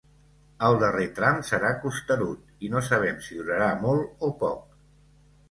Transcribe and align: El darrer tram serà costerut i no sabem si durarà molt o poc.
El 0.69 0.77
darrer 0.83 1.03
tram 1.19 1.43
serà 1.49 1.73
costerut 1.83 2.65
i 2.69 2.73
no 2.73 2.83
sabem 2.89 3.21
si 3.27 3.39
durarà 3.43 3.69
molt 3.87 4.27
o 4.31 4.33
poc. 4.43 4.67